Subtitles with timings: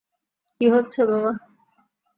[0.61, 1.31] কী ইচ্ছা, বাবা?